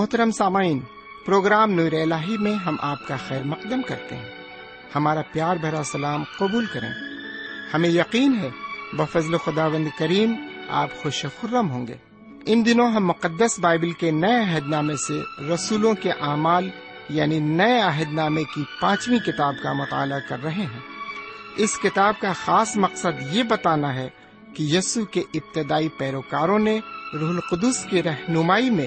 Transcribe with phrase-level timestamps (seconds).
[0.00, 0.80] محترم سامعین،
[1.26, 4.28] پروگرام نور الہی میں ہم آپ کا خیر مقدم کرتے ہیں۔
[4.94, 6.88] ہمارا پیار بھرا سلام قبول کریں۔
[7.74, 8.50] ہمیں یقین ہے،
[8.92, 10.34] بفضل خدا وند کریم
[10.68, 11.94] آپ خوش خرم ہوں گے۔
[12.46, 16.70] ان دنوں ہم مقدس بائبل کے نئے عہد نامے سے رسولوں کے اعمال
[17.08, 20.80] یعنی نئے عہد نامے کی پانچویں کتاب کا مطالعہ کر رہے ہیں۔
[21.56, 24.08] اس کتاب کا خاص مقصد یہ بتانا ہے
[24.54, 26.80] کہ یسو کے ابتدائی پیروکاروں نے
[27.20, 28.86] روح القدس کی رہنمائی میں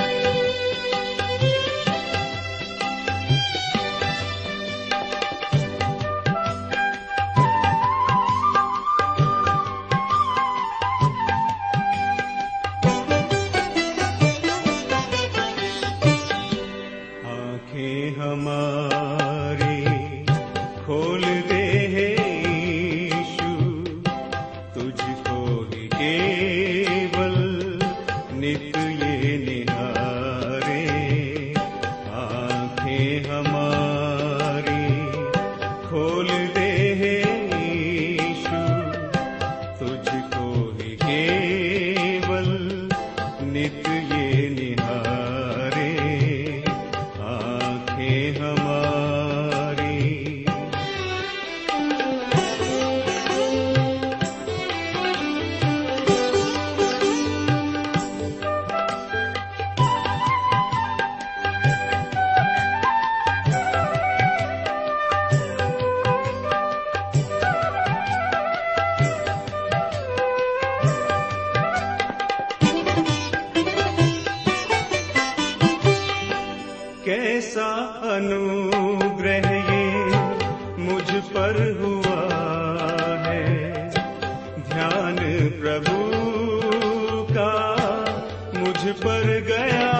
[88.83, 89.91] مجھ پر گیا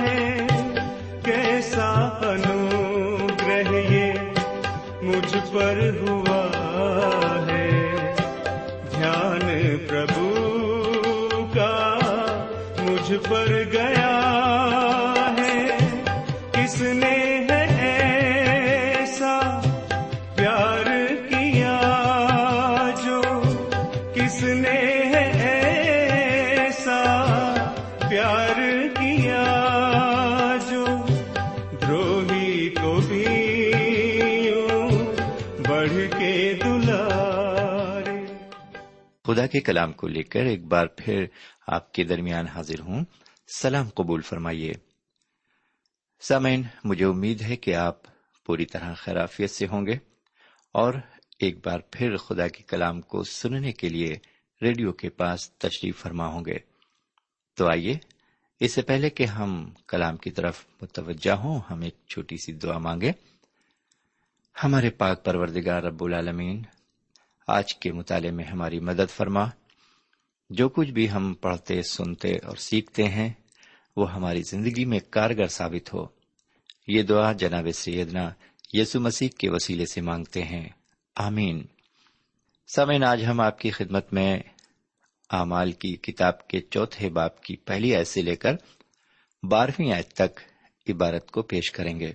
[0.00, 0.46] ہے،
[1.24, 1.88] کیسا
[2.28, 4.12] انوگرہ یہ
[5.02, 6.42] مجھ پر ہوا
[7.48, 7.68] ہے؟
[8.90, 9.46] دھیان
[9.88, 11.74] پربھو کا
[12.78, 13.45] مجھ پر
[39.36, 41.26] خدا کے کلام کو لے کر ایک بار پھر
[41.66, 43.04] آپ کے درمیان حاضر ہوں۔
[43.56, 44.72] سلام قبول فرمائیے۔
[46.20, 47.96] سامعین، مجھے امید ہے کہ آپ
[48.46, 49.96] پوری طرح خیرافیت سے ہوں گے
[50.72, 50.94] اور
[51.38, 54.14] ایک بار پھر خدا کے کلام کو سننے کے لیے
[54.62, 56.58] ریڈیو کے پاس تشریف فرما ہوں گے۔
[57.56, 57.94] تو آئیے،
[58.60, 62.78] اس سے پہلے کہ ہم کلام کی طرف متوجہ ہوں، ہم ایک چھوٹی سی دعا
[62.78, 63.12] مانگے
[64.64, 66.62] ہمارے پاک پروردگار رب العالمین
[67.46, 69.44] آج کے مطالعے میں ہماری مدد فرما۔
[70.50, 73.32] جو کچھ بھی ہم پڑھتے، سنتے اور سیکھتے ہیں،
[73.96, 76.06] وہ ہماری زندگی میں کارگر ثابت ہو۔
[76.88, 78.30] یہ دعا جناب سیدنا
[78.72, 80.68] یسو مسیح کے وسیلے سے مانگتے ہیں۔
[81.16, 81.66] آمین۔
[82.74, 84.38] سمین آج ہم آپ کی خدمت میں
[85.30, 88.52] اعمال کی کتاب کے چوتھے باپ کی پہلی آیت سے لے کر
[89.42, 90.40] بارہویں آیت تک
[90.88, 92.12] عبارت کو پیش کریں گے۔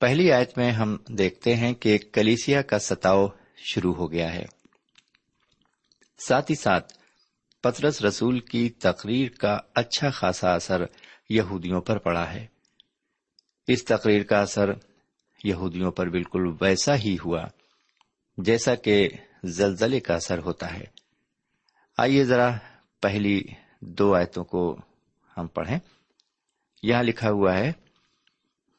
[0.00, 3.26] پہلی آیت میں ہم دیکھتے ہیں کہ کلیسیا کا ستاؤ
[3.62, 4.44] شروع ہو گیا ہے۔
[6.26, 6.92] ساتھ ہی ساتھ،
[7.62, 10.82] پترس رسول کی تقریر کا اچھا خاصا اثر
[11.30, 12.46] یہودیوں پر پڑا ہے۔
[13.68, 14.70] اس تقریر کا اثر
[15.44, 17.44] یہودیوں پر بالکل ویسا ہی ہوا
[18.36, 19.08] جیسا کہ
[19.44, 20.84] زلزلے کا اثر ہوتا ہے۔
[21.96, 22.50] آئیے ذرا
[23.00, 23.42] پہلی
[23.80, 24.76] دو آیتوں کو
[25.36, 25.78] ہم پڑھیں۔
[26.82, 27.72] یہاں لکھا ہوا ہے،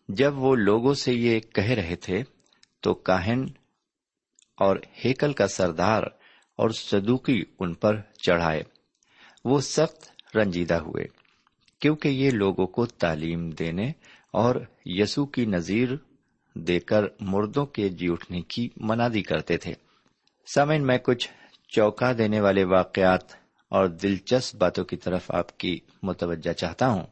[0.08, 2.24] جب وہ لوگوں سے یہ کہہ رہے تھے
[2.80, 3.46] تو کاہن
[4.58, 6.04] اور ہیکل کا سردار
[6.56, 8.64] اور صدوقی ان پر چڑھائے۔
[9.46, 11.06] وہ سخت رنجیدہ ہوئے،
[11.80, 13.92] کیونکہ یہ لوگوں کو تعلیم دینے
[14.32, 14.56] اور
[14.86, 15.90] یسو کی نظیر
[16.56, 19.74] دے کر مردوں کے جی اٹھنے کی منادی کرتے تھے۔
[20.56, 21.30] سمن میں کچھ
[21.68, 23.34] چوکا دینے والے واقعات
[23.70, 27.04] اور دلچسپ باتوں کی طرف آپ کی متوجہ چاہتا ہوں۔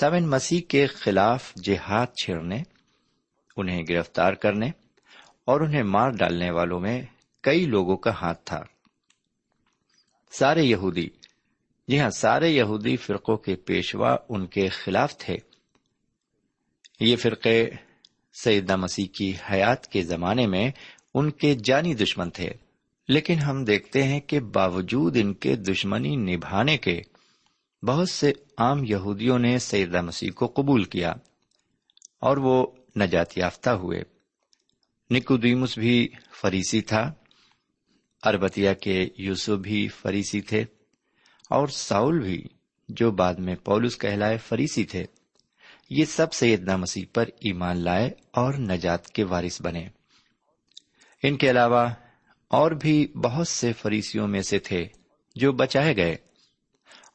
[0.00, 2.62] سمن مسیح کے خلاف جہاد چھیڑنے،
[3.56, 4.70] انہیں گرفتار کرنے
[5.46, 7.02] اور انہیں مار ڈالنے والوں میں
[7.40, 8.62] کئی لوگوں کا ہاتھ تھا۔
[10.30, 11.08] سارے یہودی
[11.88, 15.36] جی ہاں سارے یہودی فرقوں کے پیشوا ان کے خلاف تھے۔
[17.00, 17.70] یہ فرقے
[18.42, 20.70] سیدہ مسیح کی حیات کے زمانے میں
[21.14, 22.50] ان کے جانی دشمن تھے،
[23.08, 27.00] لیکن ہم دیکھتے ہیں کہ باوجود ان کے دشمنی نبھانے کے
[27.82, 31.14] بہت سے عام یہودیوں نے سیدہ مسیح کو قبول کیا
[32.20, 32.66] اور وہ
[32.96, 34.15] نجات یافتہ ہوئے۔
[35.10, 36.08] نکودیمس بھی
[36.40, 37.12] فریسی تھا
[38.22, 40.64] اربتیا کے یوسف بھی فریسی تھے،
[41.50, 42.42] اور ساؤل بھی،
[42.88, 45.04] جو بعد میں پولس کہلائے فریسی تھے۔
[45.90, 49.86] یہ سب سیدنا مسیح پر ایمان لائے اور نجات کے وارث بنے۔
[51.22, 51.86] ان کے علاوہ
[52.50, 54.84] اور بھی بہت سے فریسیوں میں سے تھے
[55.36, 56.16] جو بچائے گئے،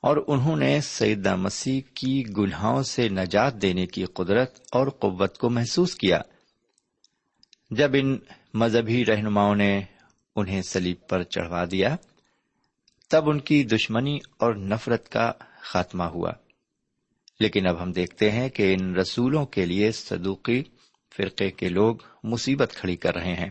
[0.01, 5.49] اور انہوں نے سیدہ مسیح کی گناہوں سے نجات دینے کی قدرت اور قوت کو
[5.49, 6.21] محسوس کیا۔
[7.71, 8.17] جب ان
[8.53, 9.81] مذہبی رہنماؤں نے
[10.35, 11.95] انہیں سلیب پر چڑھوا دیا،
[13.09, 15.31] تب ان کی دشمنی اور نفرت کا
[15.61, 16.31] خاتمہ ہوا۔
[17.39, 20.63] لیکن اب ہم دیکھتے ہیں کہ ان رسولوں کے لیے صدوقی
[21.15, 23.49] فرقے کے لوگ مصیبت کھڑی کر رہے ہیں۔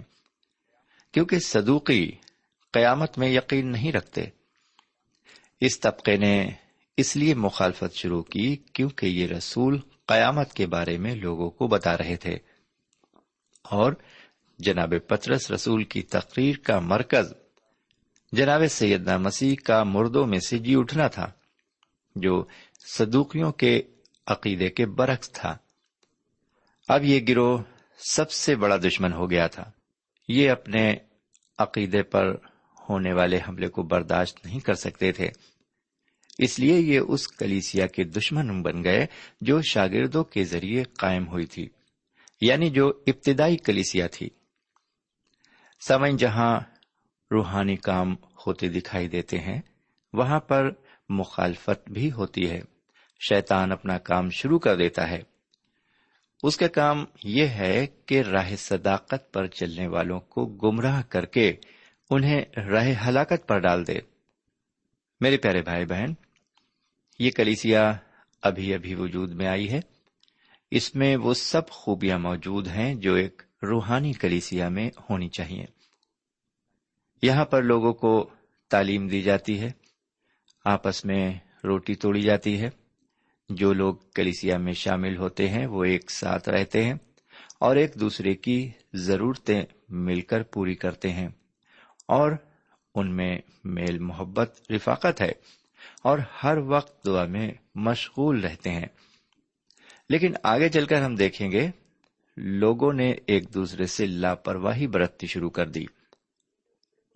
[1.13, 2.13] کیونکہ صدوقی
[2.73, 4.25] قیامت میں یقین نہیں رکھتے۔
[5.61, 6.51] اس طبقے نے
[6.97, 11.99] اس لیے مخالفت شروع کی کیونکہ یہ رسول قیامت کے بارے میں لوگوں کو بتا
[11.99, 12.50] رہے تھے۔
[13.63, 13.93] اور
[14.59, 17.33] جناب پترس رسول کی تقریر کا مرکز
[18.33, 21.33] جناب سیدنا مسیح کا مردوں میں سے جی اٹھنا تھا،
[22.17, 22.45] جو
[22.95, 23.83] صدوقیوں کے
[24.27, 25.57] عقیدے کے برعکس تھا۔
[26.89, 27.59] اب یہ گروہ
[28.11, 29.71] سب سے بڑا دشمن ہو گیا تھا۔
[30.29, 30.97] یہ اپنے
[31.59, 32.35] عقیدے پر
[32.89, 35.29] ہونے والے حملے کو برداشت نہیں کر سکتے تھے۔
[36.39, 39.07] اس لیے یہ اس کلیسیا کے دشمن بن گئے
[39.41, 41.69] جو شاگردوں کے ذریعے قائم ہوئی تھی۔
[42.41, 44.29] یعنی جو ابتدائی کلیسیا تھی۔
[45.81, 46.61] سمن جہاں
[47.31, 48.15] روحانی کام
[48.47, 49.63] ہوتے دکھائی دیتے ہیں،
[50.13, 50.71] وہاں پر
[51.09, 52.61] مخالفت بھی ہوتی ہے۔
[53.29, 55.23] شیطان اپنا کام شروع کر دیتا ہے۔
[56.43, 61.53] اس کا کام یہ ہے کہ راہ صداقت پر چلنے والوں کو گمراہ کر کے
[62.11, 63.99] انہیں راہ ہلاکت پر ڈال دے۔
[65.21, 66.13] میرے پیارے بھائی بہن،
[67.19, 67.93] یہ کلیسیا
[68.43, 70.00] ابھی ابھی وجود میں آئی ہے۔
[70.71, 75.65] اس میں وہ سب خوبیاں موجود ہیں جو ایک روحانی کلیسیا میں ہونی چاہیے۔
[77.23, 78.31] یہاں پر لوگوں کو
[78.71, 79.71] تعلیم دی جاتی ہے،
[80.65, 81.35] آپس میں
[81.65, 82.71] روٹی توڑی جاتی ہے۔
[83.49, 86.95] جو لوگ کلیسیا میں شامل ہوتے ہیں، وہ ایک ساتھ رہتے ہیں
[87.59, 91.29] اور ایک دوسرے کی ضرورتیں مل کر پوری کرتے ہیں۔
[92.09, 92.33] اور
[92.95, 95.33] ان میں میل محبت، رفاقت ہے
[96.03, 98.87] اور ہر وقت دعا میں مشغول رہتے ہیں۔
[100.11, 101.71] لیکن آگے چل کر ہم دیکھیں گے،
[102.37, 105.85] لوگوں نے ایک دوسرے سے لاپرواہی برتنی شروع کر دی۔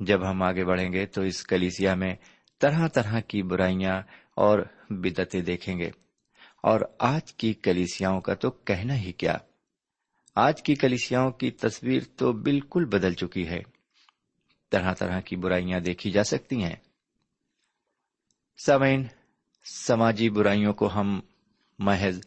[0.00, 2.14] جب ہم آگے بڑھیں گے تو اس کلیسیا میں
[2.59, 4.02] طرح طرح کی برائیاں
[4.35, 4.59] اور
[4.90, 5.90] بدتیں دیکھیں گے۔
[6.62, 9.37] اور آج کی کلیسیاں کا تو کہنا ہی کیا۔
[10.35, 13.62] آج کی کلیسیاں کی تصویر تو بالکل بدل چکی ہے۔
[14.71, 16.76] طرح طرح کی برائیاں دیکھی جا سکتی ہیں۔
[18.66, 19.04] سمعین
[19.64, 21.21] سماجی برائیوں کو ہم
[21.78, 22.21] محض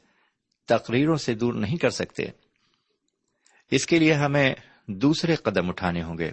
[0.68, 2.24] تقریروں سے دور نہیں کر سکتے۔
[3.72, 4.56] اس کے لیے ہمیں
[4.88, 6.32] دوسرے قدم اٹھانے ہوں گے۔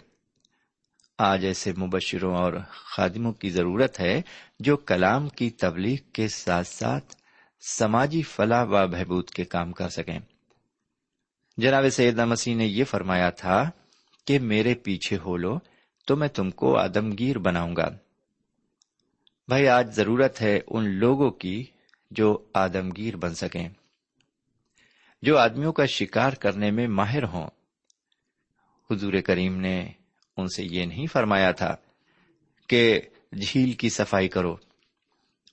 [1.19, 4.23] آج ایسے مبشروں اور خادموں کی ضرورت ہے
[4.59, 7.17] جو کلام کی تبلیغ کے ساتھ ساتھ
[7.69, 10.19] سماجی فلاح و بہبود کے کام کر سکیں۔
[11.57, 13.71] جناب سید مسیح نے یہ فرمایا تھا
[14.27, 15.59] کہ میرے پیچھے ہو لو
[16.07, 17.89] تو میں تم کو آدمگیر بناؤں گا۔
[19.49, 21.65] بھائی، آج ضرورت ہے ان لوگوں کی
[22.11, 23.69] جو آدمگیر بن سکیں۔
[25.25, 27.47] جو آدمیوں کا شکار کرنے میں ماہر ہوں۔
[28.91, 29.89] حضور کریم نے
[30.37, 31.77] ان سے یہ نہیں فرمایا تھا
[32.69, 33.01] کہ
[33.33, 34.57] جھیل کی صفائی کرو۔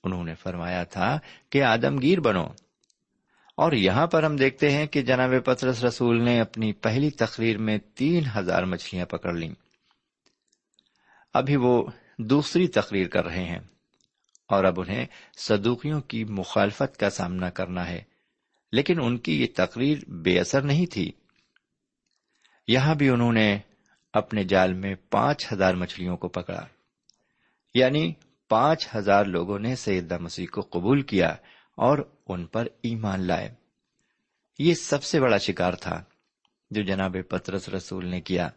[0.04, 1.18] انہوں نے فرمایا تھا
[1.50, 2.46] کہ آدمگیر بنو۔
[3.54, 7.78] اور یہاں پر ہم دیکھتے ہیں کہ جناب پترس رسول نے اپنی پہلی تقریر میں
[7.94, 9.54] تین ہزار مچھلیاں پکڑ لیں۔
[11.34, 11.86] ابھی وہ
[12.18, 13.60] دوسری تقریر کر رہے ہیں
[14.48, 18.11] اور اب انہیں صدوقیوں کی مخالفت کا سامنا کرنا ہے۔
[18.72, 21.12] لیکن ان کی یہ تقریر بے اثر نہیں تھی۔
[22.68, 23.58] یہاں بھی انہوں نے
[24.12, 26.66] اپنے جال میں پانچ ہزار مچھلیوں کو پکڑا۔
[27.74, 28.12] یعنی
[28.48, 31.28] پانچ ہزار لوگوں نے سیدہ مسیح کو قبول کیا
[31.76, 31.98] اور
[32.28, 33.54] ان پر ایمان لائے۔
[34.58, 36.04] یہ سب سے بڑا شکار تھا
[36.70, 38.48] جو جناب پترس رسول نے کیا۔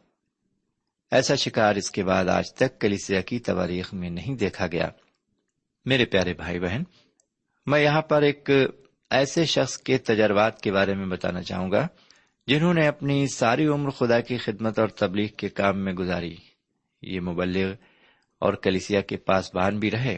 [1.12, 4.90] ایسا شکار اس کے بعد آج تک کلیسیا کی تواریخ میں نہیں دیکھا گیا۔
[5.86, 6.84] میرے پیارے بھائی بہن،
[7.66, 8.50] میں یہاں پر ایک
[9.10, 11.88] ایسے شخص کے تجربات کے بارے میں بتانا چاہوں گا
[12.48, 16.36] جنہوں نے اپنی ساری عمر خدا کی خدمت اور تبلیغ کے کام میں گزاری۔
[17.02, 17.74] یہ مبلغ
[18.40, 20.18] اور کلیسیا کے پاس بان بھی رہے،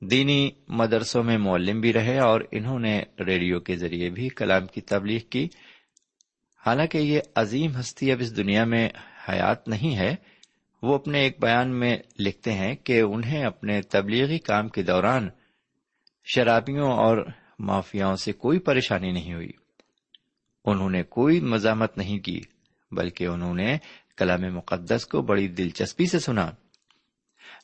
[0.00, 4.80] دینی مدرسوں میں معلم بھی رہے اور انہوں نے ریڈیو کے ذریعے بھی کلام کی
[4.80, 5.48] تبلیغ کی۔
[6.66, 8.88] حالانکہ یہ عظیم ہستی اب اس دنیا میں
[9.28, 10.14] حیات نہیں ہے،
[10.82, 15.28] وہ اپنے ایک بیان میں لکھتے ہیں کہ انہیں اپنے تبلیغی کام کے دوران
[16.24, 17.26] شرابیوں اور
[17.58, 19.50] مافیاؤں سے کوئی پریشانی نہیں ہوئی۔
[20.64, 22.40] انہوں نے کوئی مزاحمت نہیں کی،
[22.90, 23.78] بلکہ انہوں نے
[24.16, 26.50] کلام مقدس کو بڑی دلچسپی سے سنا۔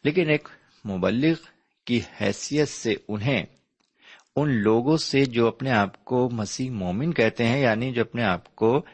[0.05, 0.49] لیکن ایک
[0.87, 1.35] مبلغ
[1.85, 3.47] کی حیثیت سے انہیں،
[4.37, 8.57] ان لوگوں سے جو اپنے آپ کو مسیح مومن کہتے ہیں یعنی جو اپنے آپ
[8.57, 8.85] کو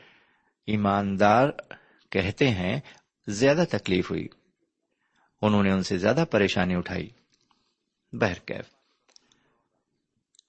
[0.67, 1.49] ایماندار
[2.11, 2.81] کہتے ہیں،
[3.27, 4.29] زیادہ تکلیف ہوئی۔
[5.43, 7.09] انہوں نے ان سے زیادہ پریشانی اٹھائی۔
[8.13, 8.76] بہرکیف۔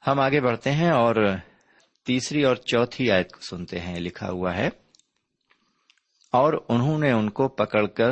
[0.07, 1.15] ہم آگے بڑھتے ہیں اور
[2.05, 4.69] تیسری اور چوتھی آیت کو سنتے ہیں، لکھا ہوا ہے،
[6.31, 8.09] اور انہوں نے ان کو پکڑ کر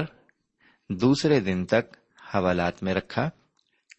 [0.89, 1.97] دوسرے دن تک
[2.35, 3.29] حوالات میں رکھا،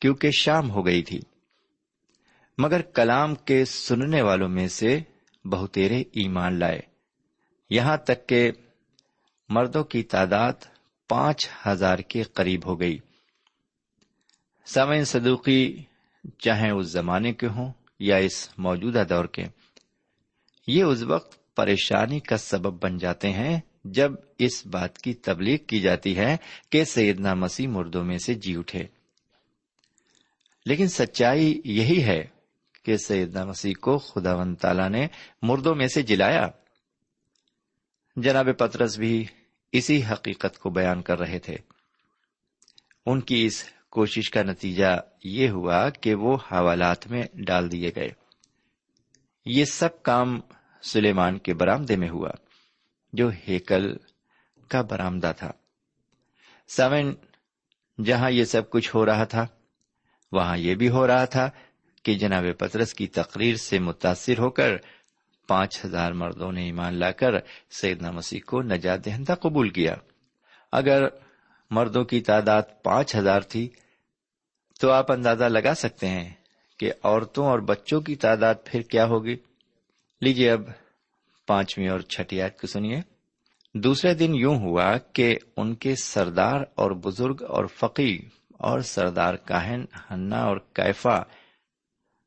[0.01, 1.21] کیونکہ شام ہو گئی تھی۔
[2.59, 5.01] مگر کلام کے سننے والوں میں سے
[5.45, 6.81] بہتےرے ایمان لائے۔
[7.71, 8.53] یہاں تک کہ
[9.49, 10.53] مردوں کی تعداد
[11.09, 12.99] پانچ ہزار کے قریب ہو گئی۔
[14.67, 15.83] سمعین صدوقی،
[16.39, 19.43] چاہے اس زمانے کے ہوں یا اس موجودہ دور کے۔
[20.67, 25.81] یہ اس وقت پریشانی کا سبب بن جاتے ہیں جب اس بات کی تبلیغ کی
[25.81, 26.37] جاتی ہے
[26.71, 28.87] کہ سیدنا مسیح مردوں میں سے جی اٹھے۔
[30.67, 32.25] لیکن سچائی یہی ہے
[32.85, 35.07] کہ سیدنا مسیح کو خدا ون تعالی نے
[35.43, 36.49] مردوں میں سے جلایا۔
[38.17, 39.25] جناب پترس بھی
[39.73, 41.57] اسی حقیقت کو بیان کر رہے تھے۔
[43.07, 43.65] ان کی اس
[43.97, 48.09] کوشش کا نتیجہ یہ ہوا کہ وہ حوالات میں ڈال دیے گئے۔
[49.47, 50.41] یہ سب کام
[50.83, 52.31] سلیمان کے برامدے میں ہوا،
[53.13, 53.97] جو ہیکل
[54.69, 55.53] کا برامدہ تھا۔
[56.69, 57.15] سیون
[58.05, 59.47] جہاں یہ سب کچھ ہو رہا تھا،
[60.33, 61.51] وہاں یہ بھی ہو رہا تھا
[62.03, 64.71] کہ جناب پترس کی تقریر سے متاثر ہو کر
[65.49, 67.33] پانچ ہزار مردوں نے ایمان لا کر
[67.71, 69.95] سیدنا مسیح کو نجات دہندہ قبول کیا۔
[70.73, 71.03] اگر
[71.71, 73.69] مردوں کی تعداد پانچ ہزار تھی
[74.81, 76.35] تو آپ اندازہ لگا سکتے ہیں
[76.79, 79.37] کہ عورتوں اور بچوں کی تعداد پھر کیا ہوگی۔
[80.21, 80.61] لیجیے اب
[81.47, 83.01] پانچویں اور چھٹی آیت کو سنیے۔
[83.75, 88.19] دوسرے دن یوں ہوا کہ ان کے سردار اور بزرگ اور فقی
[88.51, 91.23] اور سردار کاہن ہنا اور کیفا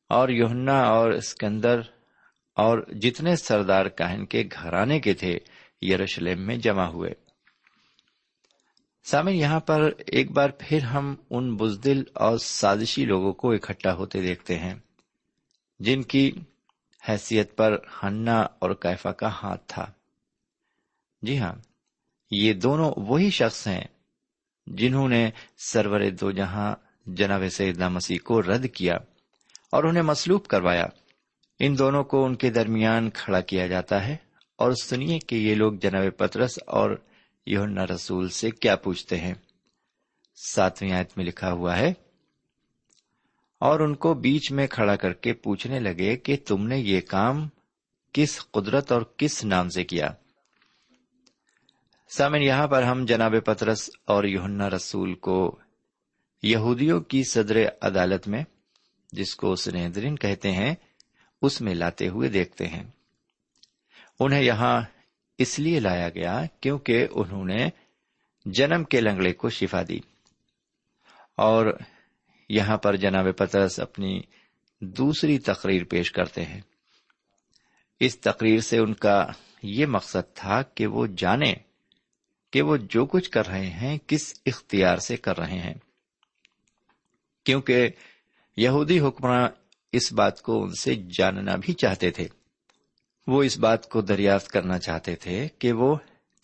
[0.10, 1.80] اور یوہنا اور اسکندر
[2.56, 5.40] اور جتنے سردار کاہن کے گھرانے کے تھے،
[5.82, 7.29] یروشلم میں جمع ہوئے۔
[9.04, 14.22] سامن، یہاں پر ایک بار پھر ہم ان بزدل اور سازشی لوگوں کو اکٹھا ہوتے
[14.22, 14.74] دیکھتے ہیں،
[15.80, 16.32] جن کی
[17.10, 19.86] حیثیت پر ہننا اور کیفا کا ہاتھ تھا۔
[21.22, 21.54] جی ہاں
[22.32, 23.84] یہ دونوں وہی شخص ہیں
[24.68, 26.76] جنہوں نے سرور دو جہاں
[27.06, 28.96] جناب سیدنا مسیح کو رد کیا
[29.72, 30.86] اور انہیں مسلوب کروایا۔
[31.60, 34.16] ان دونوں کو ان کے درمیان کھڑا کیا جاتا ہے
[34.56, 36.90] اور سنیے کہ یہ لوگ جناب پترس اور
[37.50, 39.34] یونا رسول سے کیا پوچھتے ہیں؟
[40.38, 41.92] ساتویں آیت میں لکھا ہوا ہے،
[43.62, 47.48] اور ان کو بیچ میں کھڑا کر کے پوچھنے لگے کہ تم نے یہ کام
[48.14, 50.12] کس قدرت اور کس نام سے کیا؟
[52.10, 55.60] سامن، یہاں پر ہم جناب پترس اور یونا رسول کو
[56.44, 58.44] یہودیوں کی صدر عدالت میں،
[59.12, 60.74] جس کو سنہدرین کہتے ہیں،
[61.42, 62.84] اس میں لاتے ہوئے دیکھتے ہیں۔
[64.20, 64.82] انہیں یہاں
[65.40, 67.70] اس لیے لایا گیا کیونکہ انہوں نے
[68.46, 70.00] جنم کے لنگڑے کو شفا دی۔
[71.36, 71.80] اور
[72.50, 74.22] یہاں پر جناب پترس اپنی
[74.82, 76.62] دوسری تقریر پیش کرتے ہیں۔
[78.00, 79.28] اس تقریر سے ان کا
[79.64, 81.54] یہ مقصد تھا کہ وہ جانے
[82.52, 85.74] کہ وہ جو کچھ کر رہے ہیں، کس اختیار سے کر رہے ہیں۔
[87.44, 87.90] کیونکہ
[88.58, 89.50] یہودی حکمراں
[89.92, 92.28] اس بات کو ان سے جاننا بھی چاہتے تھے۔
[93.30, 95.96] وہ اس بات کو دریافت کرنا چاہتے تھے کہ وہ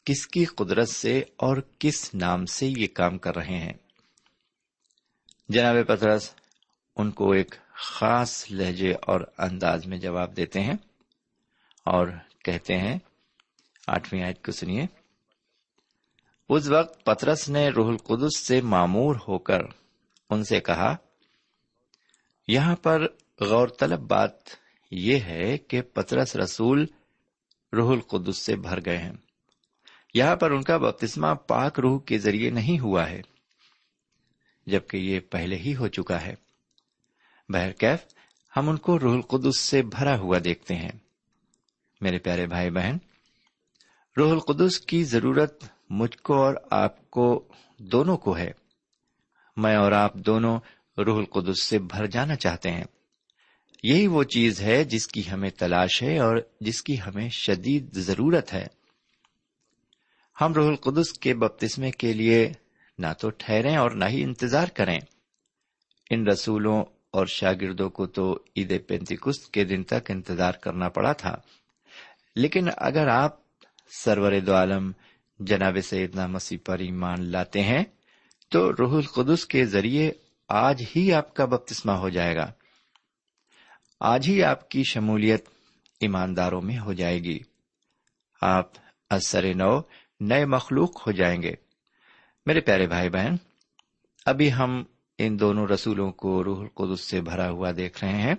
[0.06, 3.74] کس کی قدرت سے اور کس نام سے یہ کام کر رہے ہیں۔
[5.50, 6.34] جناب پترس،
[6.96, 10.74] ان کو ایک خاص لہجے اور انداز میں جواب دیتے ہیں
[11.84, 12.08] اور
[12.44, 13.00] کہتے ہیں،
[13.88, 14.86] آٹھویں آیت کو سنیے۔
[16.50, 19.62] اس وقت پترس نے روح القدس سے معمور ہو کر
[20.30, 20.96] ان سے کہا،
[22.48, 23.08] یہاں پر
[23.42, 26.86] غور طلب بات یہ ہے کہ پترس رسول
[27.74, 29.14] روح القدس سے بھر گئے ہیں۔
[30.14, 33.22] یہاں پر ان کا بپتسما پاک روح کے ذریعے نہیں ہوا ہے،
[34.68, 36.36] جبکہ یہ پہلے ہی ہو چکا ہے۔
[37.50, 38.00] بہرکیف
[38.58, 40.92] ہم ان کو روح القدس سے بھرا ہوا دیکھتے ہیں۔
[42.02, 42.98] میرے پیارے بھائی بہن،
[44.18, 48.52] روح القدس کی ضرورت مجھ کو اور آپ کو دونوں کو ہے۔
[49.58, 50.60] میں اور آپ دونوں
[50.98, 52.84] روح القدس سے بھر جانا چاہتے ہیں۔
[53.86, 58.54] یہی وہ چیز ہے جس کی ہمیں تلاش ہے اور جس کی ہمیں شدید ضرورت
[58.54, 58.68] ہے۔
[60.42, 62.52] ہم روح القدس کے بپتسمے کے لیے
[62.98, 65.00] نہ تو ٹھہریں اور نہ ہی انتظار کریں۔
[66.10, 71.36] ان رسولوں اور شاگردوں کو تو عید پینتیکس کے دن تک انتظار کرنا پڑا تھا۔
[72.36, 73.40] لیکن اگر آپ
[74.04, 74.92] سرور دو عالم
[75.40, 77.84] جناب سیدنا مسیح پر ایمان لاتے ہیں،
[78.50, 80.12] تو روح القدس کے ذریعے
[80.48, 82.52] آج ہی آپ کا بپتسما ہو جائے گا۔
[84.00, 85.50] آج ہی آپ کی شمولیت
[86.00, 87.40] ایمانداروں میں ہو جائے گی۔
[88.42, 88.72] آپ
[89.10, 89.82] اثر نو
[90.20, 91.54] نئے مخلوق ہو جائیں گے۔
[92.46, 93.36] میرے پیارے بھائی بہن،
[94.26, 94.84] ابھی ہم
[95.18, 98.36] ان دونوں رسولوں کو روح القدس سے بھرا ہوا دیکھ رہے ہیں۔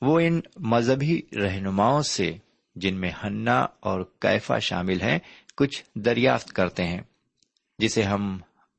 [0.00, 2.36] وہ ان مذہبی رہنماؤں سے،
[2.76, 5.18] جن میں ہنا اور کیفا شامل ہیں،
[5.56, 7.00] کچھ دریافت کرتے ہیں،
[7.78, 8.38] جسے ہم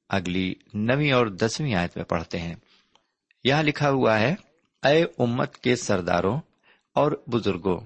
[0.09, 2.55] اگلی نویں اور دسویں آیت میں پڑھتے ہیں۔
[3.43, 4.35] یہاں لکھا ہوا ہے
[4.83, 6.37] اے امت کے سرداروں
[6.95, 7.79] اور بزرگوں،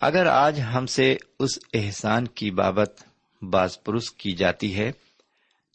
[0.00, 3.02] اگر آج ہم سے اس احسان کی بابت
[3.42, 4.90] باز پرس کی جاتی ہے،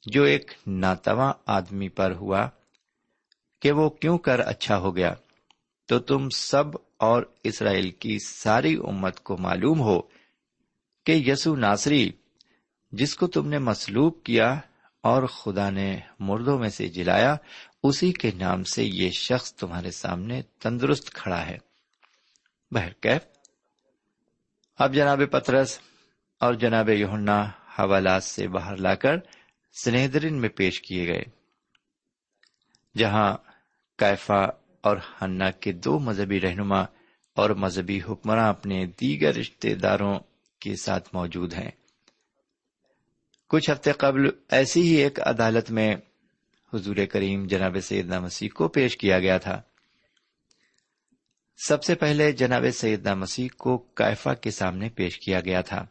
[0.05, 2.47] جو ایک ناتواں آدمی پر ہوا
[3.61, 5.13] کہ وہ کیوں کر اچھا ہو گیا،
[5.89, 9.99] تو تم سب اور اسرائیل کی ساری امت کو معلوم ہو
[11.05, 12.09] کہ یسو ناصری،
[12.93, 14.59] جس کو تم نے مسلوب کیا
[15.07, 17.35] اور خدا نے مردوں میں سے جلایا،
[17.83, 21.57] اسی کے نام سے یہ شخص تمہارے سامنے تندرست کھڑا ہے۔
[22.71, 23.21] بہرکیف
[24.77, 25.79] اب جناب پترس
[26.39, 27.41] اور جناب یونا
[27.79, 29.15] حوالات سے باہر لا کر
[29.83, 31.23] سنہدرین میں پیش کیے گئے،
[32.97, 33.37] جہاں
[33.97, 34.41] کیفا
[34.81, 36.81] اور ہنا کے دو مذہبی رہنما
[37.35, 40.19] اور مذہبی حکمراں اپنے دیگر رشتے داروں
[40.59, 41.71] کے ساتھ موجود ہیں۔
[43.49, 45.95] کچھ ہفتے قبل ایسی ہی ایک عدالت میں
[46.73, 49.61] حضور کریم جناب سیدنا مسیح کو پیش کیا گیا تھا۔
[51.57, 55.85] سب سے پہلے جناب سیدنا مسیح کو کائفا کے سامنے پیش کیا گیا تھا،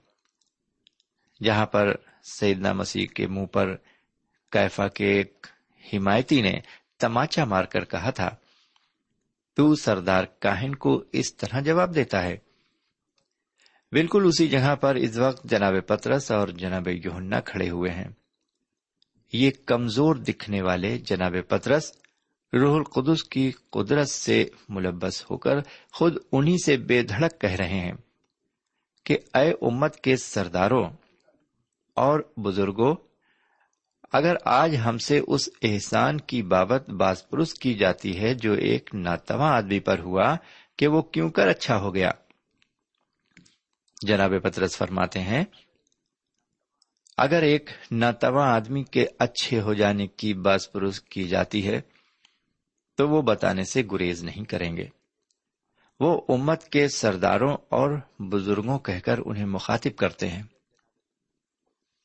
[1.43, 1.95] جہاں پر
[2.41, 3.75] سیدنا مسیح کے منہ پر
[4.53, 5.47] کیفا کے ایک
[5.85, 6.53] حمایتی نے
[6.99, 8.31] تماچا مار کر کہا تھا،
[9.57, 12.37] تو سردار کاہن کو اس طرح جواب دیتا ہے
[13.93, 18.09] بالکل اسی جگہ پر اس وقت جناب پترس اور جناب یوہنا کھڑے ہوئے ہیں۔
[19.33, 21.93] یہ کمزور دکھنے والے جناب پترس
[22.53, 25.61] روح القدس کی قدرت سے ملبس ہو کر
[25.93, 27.93] خود انہی سے بے دھڑک کہہ رہے ہیں
[29.05, 30.85] کہ اے امت کے سرداروں
[31.95, 32.95] اور بزرگوں،
[34.13, 38.91] اگر آج ہم سے اس احسان کی بابت باز پرس کی جاتی ہے جو ایک
[38.95, 40.37] ناتواں آدمی پر ہوا
[40.77, 42.11] کہ وہ کیوں کر اچھا ہو گیا؟
[44.03, 45.45] جناب پترس فرماتے ہیں،
[47.17, 51.81] اگر ایک ناتواں آدمی کے اچھے ہو جانے کی باس پروس کی جاتی ہے،
[52.95, 54.87] تو وہ بتانے سے گریز نہیں کریں گے۔
[56.01, 60.43] وہ امت کے سرداروں اور بزرگوں کہہ کر انہیں مخاطب کرتے ہیں۔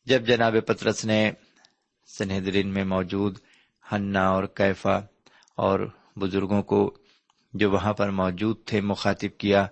[0.05, 1.31] جب جناب پترس نے
[2.17, 3.37] سنہدرین میں موجود
[3.91, 4.95] ہنا اور کیفا
[5.55, 5.79] اور
[6.15, 6.97] بزرگوں کو
[7.53, 9.67] جو وہاں پر موجود تھے مخاطب کیا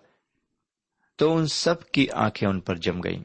[1.20, 3.24] تو ان سب کی آنکھیں ان پر جم گئیں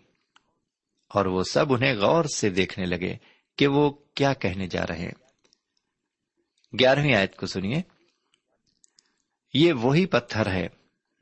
[1.09, 3.16] اور وہ سب انہیں غور سے دیکھنے لگے
[3.59, 5.12] کہ وہ کیا کہنے جا رہے ہیں۔
[6.78, 7.83] گیارہویں آیت کو سنیے۔
[9.54, 10.68] یہ وہی پتھر ہے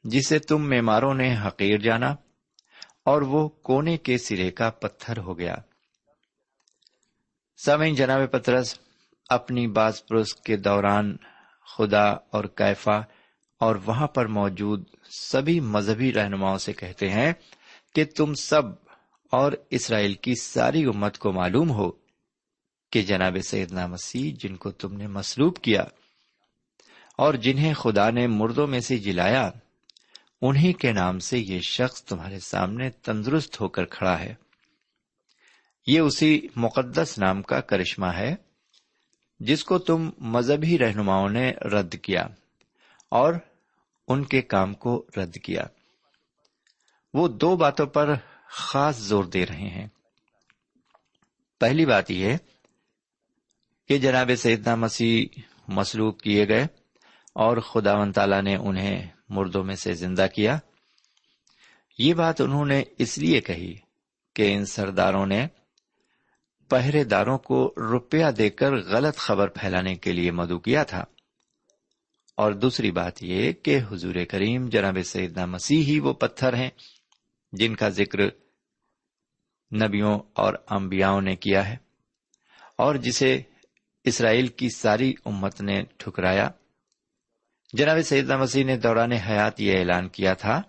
[0.05, 2.17] جسے تم میماروں نے حقیر جانا
[3.05, 5.55] اور وہ کونے کے سرے کا پتھر ہو گیا۔
[7.65, 8.79] سمین جناب پترس،
[9.29, 11.17] اپنی باز پرس کے دوران
[11.77, 13.01] خدا اور کیفا
[13.63, 17.33] اور وہاں پر موجود سبھی مذہبی رہنماؤں سے کہتے ہیں
[17.95, 18.63] کہ تم سب
[19.33, 21.91] اور اسرائیل کی ساری امت کو معلوم ہو
[22.93, 25.85] کہ جناب سیدنا مسیح جن کو تم نے مسلوب کیا
[27.17, 29.51] اور جنہیں خدا نے مردوں میں سے جلایا،
[30.43, 34.35] انہی کے نام سے یہ شخص تمہارے سامنے تندرست ہو کر کھڑا ہے۔
[35.87, 38.35] یہ اسی مقدس نام کا کرشمہ ہے،
[39.41, 42.27] جس کو تم مذہبی رہنماؤں نے رد کیا
[43.09, 43.35] اور
[44.13, 45.65] ان کے کام کو رد کیا۔
[47.15, 48.15] وہ دو باتوں پر
[48.49, 49.87] خاص زور دے رہے ہیں۔
[51.61, 52.37] پہلی بات یہ
[53.89, 56.63] کہ جناب سیدنا مسیح مسلوب کیے گئے
[57.35, 60.59] اور خدا و تعالی نے انہیں مردوں میں سے زندہ کیا۔
[61.99, 63.77] یہ بات انہوں نے اس لیے کہی
[64.35, 65.47] کہ ان سرداروں نے
[66.69, 71.05] پہرے داروں کو روپیہ دے کر غلط خبر پھیلانے کے لیے مدعو کیا تھا۔
[72.37, 76.71] اور دوسری بات یہ کہ حضور کریم جناب سیدنا مسیح ہی وہ پتھر ہیں
[77.53, 78.19] جن کا ذکر
[79.73, 81.77] نبیوں اور انبیاؤں نے کیا ہے
[82.79, 83.43] اور جسے
[84.05, 86.51] اسرائیل کی ساری امت نے ٹھکرایا۔
[87.73, 90.63] جناب سیدنا مسیح نے دوران حیات یہ اعلان کیا تھا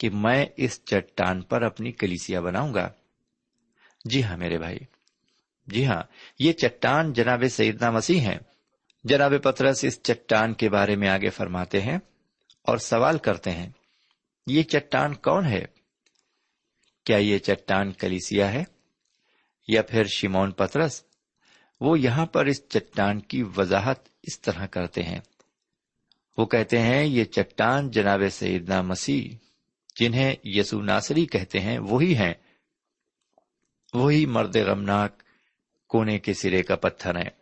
[0.00, 2.90] کہ میں اس چٹان پر اپنی کلیسیا بناؤں گا۔
[4.04, 4.78] جی ہاں میرے بھائی۔
[5.66, 6.02] جی ہاں
[6.38, 8.38] یہ چٹان جناب سیدنا مسیح ہیں۔
[9.04, 11.98] جناب پترس، اس چٹان کے بارے میں آگے فرماتے ہیں
[12.62, 13.70] اور سوال کرتے ہیں،
[14.46, 15.64] یہ چٹان کون ہے؟
[17.04, 18.64] کیا یہ چٹان کلیسیا ہے؟
[19.68, 21.04] یا پھر شیمون پترس،
[21.80, 25.20] وہ یہاں پر اس چٹان کی وضاحت اس طرح کرتے ہیں۔
[26.38, 29.36] وہ کہتے ہیں، یہ چٹان جناب سیدنا مسیح،
[29.96, 32.34] جنہیں یسو ناصری کہتے ہیں، وہی ہیں۔
[33.94, 35.22] وہی مرد غمناک،
[35.86, 37.37] کونے کے سرے کا پتھر ہیں۔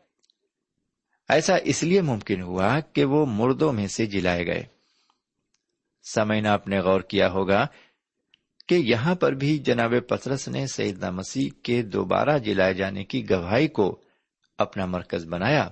[1.29, 4.63] ایسا اس لیے ممکن ہوا کہ وہ مردوں میں سے جلائے گئے۔
[6.15, 7.67] سمے آپ نے غور کیا ہوگا
[8.69, 13.69] کہ یہاں پر بھی جناب پترس نے سیدنا مسیح کے دوبارہ جلائے جانے کی گواہی
[13.69, 14.01] کو
[14.59, 15.69] اپنا مرکز بنایا۔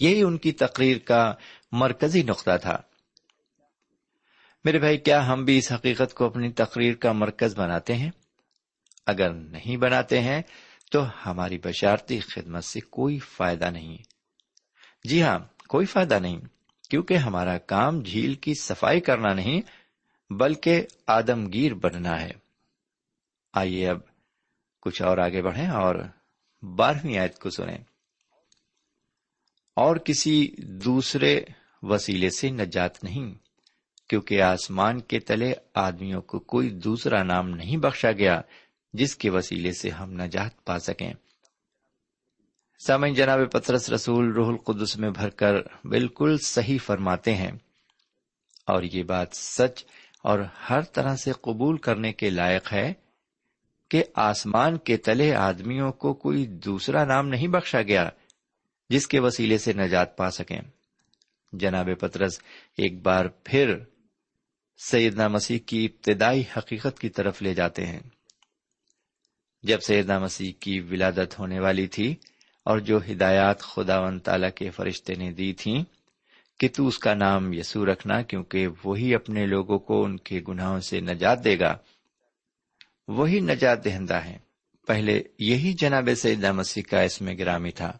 [0.00, 1.34] یہی ان کی تقریر کا
[1.72, 2.76] مرکزی نقطہ تھا۔
[4.64, 8.10] میرے بھائی، کیا ہم بھی اس حقیقت کو اپنی تقریر کا مرکز بناتے ہیں؟
[9.06, 10.42] اگر نہیں بناتے ہیں
[10.90, 13.98] تو ہماری بشارتی خدمت سے کوئی فائدہ نہیں۔
[15.04, 16.40] جی ہاں کوئی فائدہ نہیں،
[16.90, 19.60] کیونکہ ہمارا کام جھیل کی صفائی کرنا نہیں،
[20.32, 22.30] بلکہ آدمگیر بننا ہے۔
[23.52, 23.98] آئیے اب
[24.80, 25.94] کچھ اور آگے بڑھیں اور
[26.62, 27.78] بارہویں آیت کو سنیں۔
[29.76, 31.40] اور کسی دوسرے
[31.82, 33.34] وسیلے سے نجات نہیں،
[34.08, 38.40] کیونکہ آسمان کے تلے آدمیوں کو کوئی دوسرا نام نہیں بخشا گیا۔
[38.96, 41.12] جس کے وسیلے سے ہم نجات پا سکیں۔
[42.86, 45.54] سامعین، جناب پترس، رسول روح القدس میں بھر کر
[45.84, 47.52] بالکل صحیح فرماتے ہیں۔
[48.66, 49.84] اور یہ بات سچ
[50.22, 50.38] اور
[50.70, 52.92] ہر طرح سے قبول کرنے کے لائق ہے
[53.88, 58.08] کہ آسمان کے تلے آدمیوں کو کوئی دوسرا نام نہیں بخشا گیا
[58.88, 60.60] جس کے وسیلے سے نجات پا سکیں۔
[61.52, 62.38] جناب پترس،
[62.76, 63.74] ایک بار پھر
[64.78, 68.00] سیدنا مسیح کی ابتدائی حقیقت کی طرف لے جاتے ہیں۔
[69.66, 72.14] جب سیدنا مسیح کی ولادت ہونے والی تھی
[72.64, 75.84] اور جو ہدایات خدا و تعالی کے فرشتے نے دی تھیں،
[76.60, 80.80] کہ تو اس کا نام یسو رکھنا، کیونکہ وہی اپنے لوگوں کو ان کے گناہوں
[80.80, 81.76] سے نجات دے گا۔
[83.08, 84.38] وہی نجات دہندہ ہے
[84.86, 87.92] پہلے یہی جناب سیدہ مسیح کا اس میں گرامی تھا۔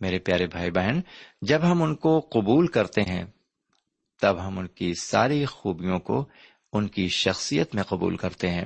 [0.00, 1.00] میرے پیارے بھائی بہن،
[1.42, 3.24] جب ہم ان کو قبول کرتے ہیں،
[4.20, 6.28] تب ہم ان کی ساری خوبیوں کو
[6.72, 8.64] ان کی شخصیت میں قبول کرتے ہیں۔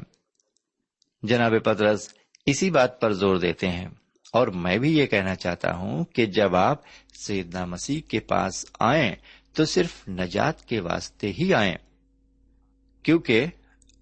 [1.23, 2.15] جناب پدرس
[2.47, 3.89] اسی بات پر زور دیتے ہیں۔
[4.33, 6.83] اور میں بھی یہ کہنا چاہتا ہوں کہ جب آپ
[7.27, 9.15] سیدنا مسیح کے پاس آئیں،
[9.53, 11.75] تو صرف نجات کے واسطے ہی آئیں۔
[13.03, 13.47] کیونکہ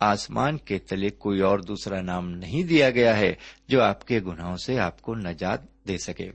[0.00, 3.35] آسمان کے تلے کوئی اور دوسرا نام نہیں دیا گیا ہے
[3.68, 6.31] جو آپ کے گناہوں سے آپ کو نجات دے سکے۔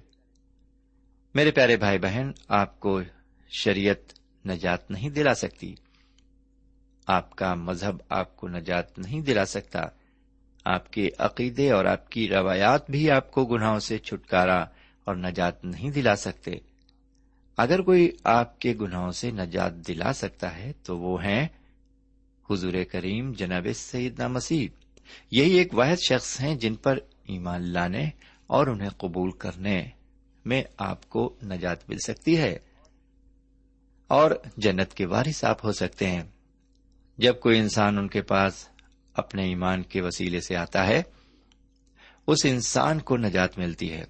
[1.34, 3.02] میرے پیارے بھائی بہن، آپ کو
[3.50, 5.76] شریعت نجات نہیں دلا سکتی۔
[7.08, 9.80] آپ کا مذہب آپ کو نجات نہیں دلا سکتا۔
[10.66, 14.62] آپ کے عقیدے اور آپ کی روایات بھی آپ کو گناہوں سے چھٹکارا
[15.04, 16.52] اور نجات نہیں دلا سکتے۔
[17.58, 21.48] اگر کوئی آپ کے گناہوں سے نجات دلا سکتا ہے تو وہ ہیں
[22.50, 24.68] حضور کریم جناب سیدنا مسیح۔
[25.32, 28.10] یہی ایک واحد شخص ہیں جن پر ایمان لانے
[28.48, 29.88] اور انہیں قبول کرنے
[30.46, 32.60] میں آپ کو نجات مل سکتی ہے
[34.08, 36.24] اور جنت کے وارث آپ ہو سکتے ہیں۔
[37.18, 38.68] جب کوئی انسان ان کے پاس
[39.14, 41.02] اپنے ایمان کے وسیلے سے آتا ہے،
[42.28, 44.04] اس انسان کو نجات ملتی ہے۔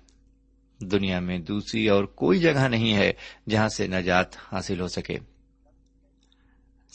[0.79, 3.13] دنیا میں دوسری اور کوئی جگہ نہیں ہے
[3.49, 5.17] جہاں سے نجات حاصل ہو سکے۔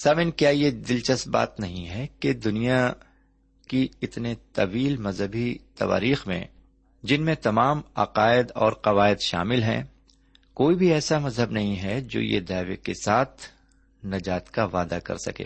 [0.02, 2.92] سامن، کیا یہ دلچسپ بات نہیں ہے کہ دنیا
[3.68, 6.44] کی اتنے طویل مذہبی تواریخ میں،
[7.02, 9.82] جن میں تمام عقائد اور قواعد شامل ہیں،
[10.54, 13.42] کوئی بھی ایسا مذہب نہیں ہے جو یہ دعوے کے ساتھ
[14.06, 15.44] نجات کا وعدہ کر سکے۔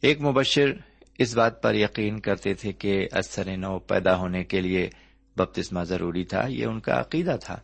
[0.00, 0.72] ایک مبشر
[1.18, 4.90] اس بات پر یقین کرتے تھے کہ اثر نو پیدا ہونے کے لیے
[5.36, 7.60] بپتسما ضروری تھا، یہ ان کا عقیدہ تھا۔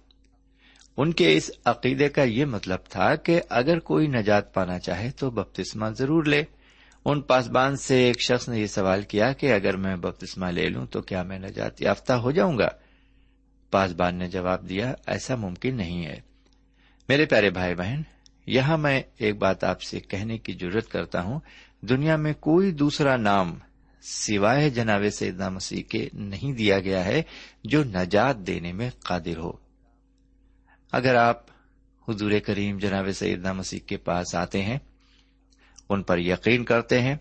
[0.96, 5.30] ان کے اس عقیدے کا یہ مطلب تھا کہ اگر کوئی نجات پانا چاہے تو
[5.30, 6.42] بپتسما ضرور لے۔
[7.04, 10.86] ان پاسبان سے ایک شخص نے یہ سوال کیا کہ اگر میں بپتسما لے لوں
[10.86, 12.68] تو کیا میں نجات یافتہ ہو جاؤں گا؟
[13.70, 16.20] پاسبان نے جواب دیا، ایسا ممکن نہیں ہے۔
[17.08, 18.02] میرے پیارے بھائی بہن،
[18.46, 21.40] یہاں میں ایک بات آپ سے کہنے کی ضرورت کرتا ہوں۔
[21.80, 23.58] دنیا میں کوئی دوسرا نام
[24.02, 27.22] سوائے جناب سیدنا مسیح کے نہیں دیا گیا ہے
[27.64, 29.52] جو نجات دینے میں قادر ہو۔
[30.92, 31.42] اگر آپ
[32.08, 34.78] حضور کریم جناب سیدنا مسیح کے پاس آتے ہیں،
[35.88, 37.16] ان پر یقین کرتے ہیں،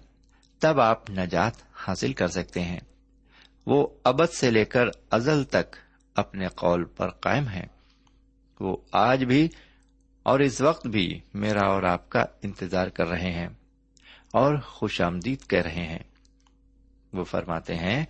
[0.60, 2.80] تب آپ نجات حاصل کر سکتے ہیں۔
[3.66, 5.76] وہ ابد سے لے کر ازل تک
[6.16, 7.66] اپنے قول پر قائم ہیں۔
[8.60, 9.48] وہ آج بھی
[10.24, 13.50] اور اس وقت بھی میرا اور آپ کا انتظار کر رہے ہیں۔
[14.34, 16.00] اور خوش آمدید کہہ رہے ہیں۔
[17.14, 18.06] وہ فرماتے ہیں،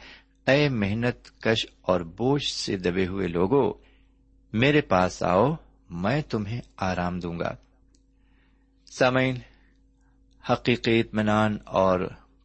[0.47, 3.73] اے محنت کش اور بوجھ سے دبے ہوئے لوگوں
[4.53, 5.53] میرے پاس آؤ،
[5.89, 7.55] میں تمہیں آرام دوں گا۔
[8.99, 9.35] سامعین،
[10.49, 11.99] حقیقی اطمینان اور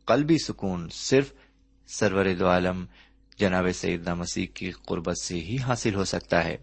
[0.06, 1.32] قلبی سکون صرف
[1.86, 2.84] سرور دو عالم
[3.36, 6.56] جناب سیدنا مسیح کی قربت سے ہی حاصل ہو سکتا ہے۔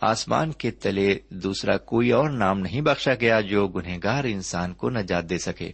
[0.00, 5.30] آسمان کے تلے دوسرا کوئی اور نام نہیں بخشا گیا جو گنہگار انسان کو نجات
[5.30, 5.72] دے سکے۔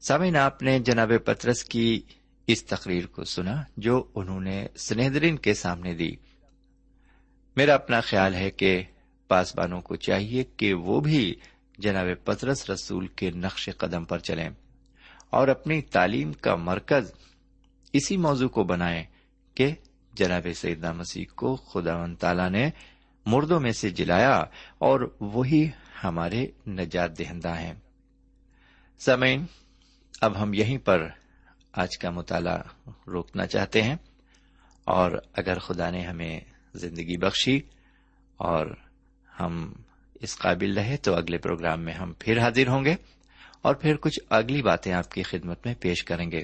[0.00, 2.00] سامعین، آپ نے جناب پترس کی
[2.46, 6.10] اس تقریر کو سنا جو انہوں نے سنہدرین کے سامنے دی۔
[7.56, 8.82] میرا اپنا خیال ہے کہ
[9.28, 11.34] پاسبانوں کو چاہیے کہ وہ بھی
[11.78, 14.50] جناب پترس رسول کے نقش قدم پر چلیں
[15.30, 17.12] اور اپنی تعلیم کا مرکز
[17.92, 19.04] اسی موضوع کو بنائیں
[19.54, 19.70] کہ
[20.12, 22.70] جناب سیدنا مسیح کو خدا و تعالی نے
[23.26, 24.44] مردوں میں سے جلایا
[24.78, 25.68] اور وہی
[26.04, 27.74] ہمارے نجات دہندہ ہیں۔
[28.98, 29.44] سمین
[30.20, 31.08] اب ہم یہیں پر
[31.72, 32.62] آج کا مطالعہ
[33.06, 33.96] روکنا چاہتے ہیں
[34.84, 36.40] اور اگر خدا نے ہمیں
[36.74, 37.60] زندگی بخشی
[38.36, 38.66] اور
[39.40, 39.72] ہم
[40.14, 42.94] اس قابل رہے تو اگلے پروگرام میں ہم پھر حاضر ہوں گے
[43.62, 46.42] اور پھر کچھ اگلی باتیں آپ کی خدمت میں پیش کریں گے۔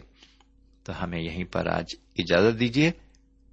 [0.84, 1.84] تو ہمیں یہیں پر آج
[2.18, 2.90] اجازت دیجیے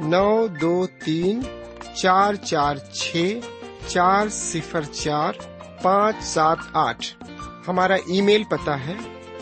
[0.00, 1.40] نو دو تین
[1.94, 3.38] چار چار چھ
[3.86, 5.32] چار صفر چار
[5.82, 7.06] پانچ سات آٹھ
[7.68, 8.94] ہمارا ای میل پتا ہے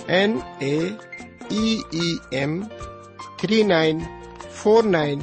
[0.07, 0.79] N A
[1.49, 1.77] E
[2.31, 2.61] M
[3.39, 3.99] three nine
[4.51, 5.21] four nine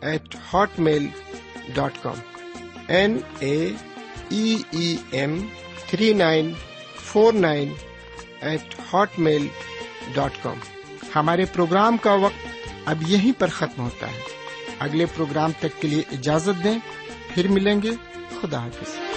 [0.00, 0.36] eight
[0.78, 1.06] Hotmail
[1.74, 2.20] dot com
[2.88, 3.56] N A
[4.28, 4.56] E
[5.10, 5.38] M
[5.88, 6.52] three nine
[7.02, 7.72] four nine
[8.40, 8.74] eight
[9.18, 9.46] Hotmail
[10.14, 10.58] dot com
[11.14, 12.46] ہمارے پروگرام کا وقت
[12.86, 14.34] اب یہیں پر ختم ہوتا ہے
[14.78, 16.78] اگلے پروگرام تک کے لیے اجازت دیں۔
[17.34, 17.90] پھر ملیں گے۔
[18.40, 19.13] خدا حافظ۔